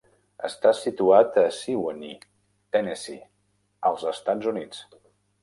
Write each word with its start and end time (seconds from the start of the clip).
Està 0.47 0.69
situat 0.77 1.37
a 1.41 1.43
Sewanee, 1.57 2.17
Tennessee, 2.77 3.21
als 3.91 4.09
Estats 4.15 4.51
Units. 4.55 4.83